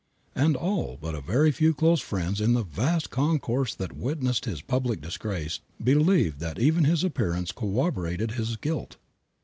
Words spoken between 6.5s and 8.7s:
even his appearance corroborated his